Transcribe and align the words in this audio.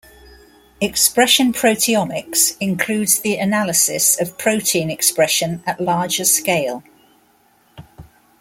Expression 0.81 1.53
proteomics 1.53 2.57
includes 2.59 3.19
the 3.19 3.37
analysis 3.37 4.19
of 4.19 4.35
protein 4.35 4.89
expression 4.89 5.61
at 5.67 5.79
larger 5.79 6.25
scale. 6.25 6.81